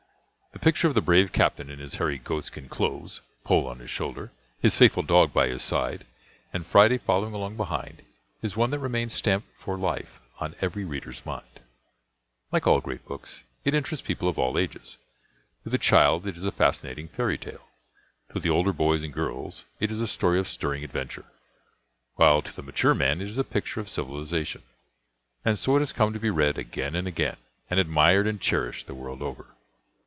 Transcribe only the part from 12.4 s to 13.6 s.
Like all great books,